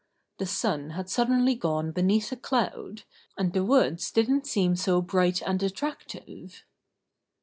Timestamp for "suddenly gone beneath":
1.11-2.31